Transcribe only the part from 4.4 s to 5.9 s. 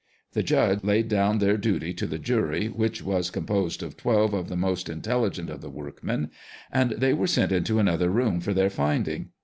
the most intelligent of the